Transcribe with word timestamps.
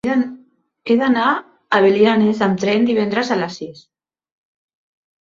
He 0.91 0.97
d'anar 1.01 1.25
a 1.79 1.83
Belianes 1.87 2.43
amb 2.49 2.65
tren 2.65 2.91
divendres 2.91 3.33
a 3.37 3.41
les 3.45 3.63
sis. 3.63 3.89